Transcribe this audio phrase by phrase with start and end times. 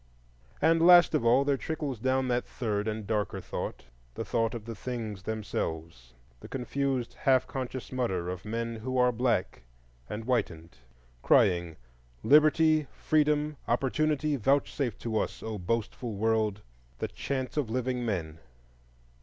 [0.63, 4.73] And last of all there trickles down that third and darker thought,—the thought of the
[4.73, 9.61] things themselves, the confused, half conscious mutter of men who are black
[10.09, 10.75] and whitened,
[11.21, 11.75] crying
[12.23, 16.63] "Liberty, Freedom, Opportunity—vouchsafe to us, O boastful World,
[16.97, 18.39] the chance of living men!"